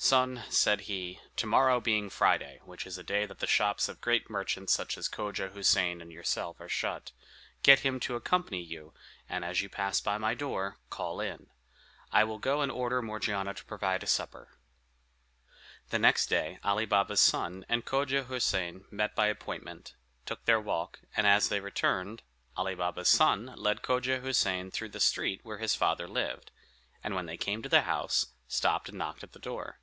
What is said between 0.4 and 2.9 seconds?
said he, "to morrow being Friday, which